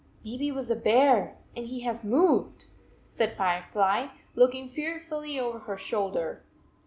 4 0.23 0.31
Maybe 0.31 0.47
it 0.47 0.55
was 0.55 0.71
a 0.71 0.75
bear 0.75 1.35
and 1.55 1.67
he 1.67 1.81
has 1.81 2.03
moved, 2.03 2.65
said 3.07 3.37
Firefly, 3.37 4.07
looking 4.33 4.67
fearfully 4.67 5.39
over 5.39 5.59
her 5.59 5.77
shoul 5.77 6.09
der. 6.09 6.41